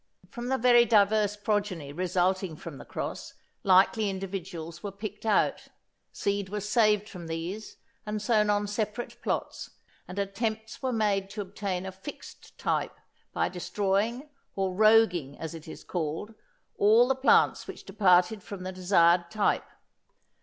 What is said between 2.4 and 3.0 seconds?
from the